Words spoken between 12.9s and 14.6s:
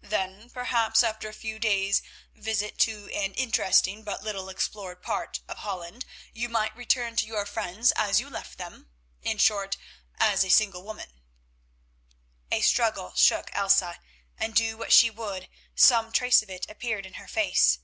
shook Elsa, and